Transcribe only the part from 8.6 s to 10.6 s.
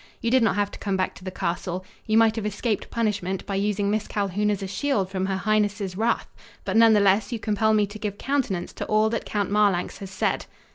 to all that Count Marlanx has said."